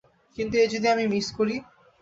কিন্তু, 0.37 0.55
যদি 0.73 0.87
আমি 0.87 1.05
মিস 1.07 1.27
করি? 1.37 1.55